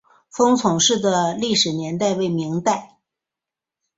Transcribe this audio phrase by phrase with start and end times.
[0.31, 2.97] 封崇寺的历史年代为明代。